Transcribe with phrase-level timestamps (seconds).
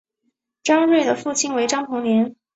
[0.63, 2.35] 张謇的父亲为张彭年。